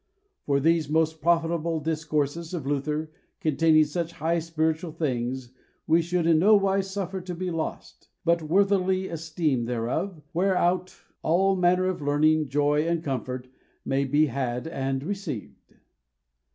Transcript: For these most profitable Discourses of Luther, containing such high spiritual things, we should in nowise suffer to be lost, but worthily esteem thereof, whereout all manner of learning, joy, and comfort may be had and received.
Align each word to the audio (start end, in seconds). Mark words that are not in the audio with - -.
For 0.47 0.59
these 0.59 0.89
most 0.89 1.21
profitable 1.21 1.79
Discourses 1.79 2.55
of 2.55 2.65
Luther, 2.65 3.11
containing 3.39 3.83
such 3.83 4.13
high 4.13 4.39
spiritual 4.39 4.91
things, 4.91 5.51
we 5.85 6.01
should 6.01 6.25
in 6.25 6.39
nowise 6.39 6.89
suffer 6.89 7.21
to 7.21 7.35
be 7.35 7.51
lost, 7.51 8.09
but 8.25 8.41
worthily 8.41 9.09
esteem 9.09 9.65
thereof, 9.65 10.23
whereout 10.33 10.95
all 11.21 11.55
manner 11.55 11.85
of 11.85 12.01
learning, 12.01 12.49
joy, 12.49 12.81
and 12.87 13.03
comfort 13.03 13.47
may 13.85 14.03
be 14.03 14.25
had 14.25 14.65
and 14.65 15.03
received. 15.03 15.75